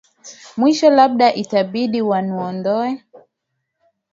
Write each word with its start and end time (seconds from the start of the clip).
mwisho 0.57 0.87
labda 0.95 1.27
itabidi 1.41 1.99
wanuondoe 2.09 2.89